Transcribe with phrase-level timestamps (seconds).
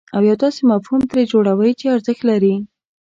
[0.15, 2.55] او یو داسې مفهوم ترې جوړوئ چې ارزښت لري.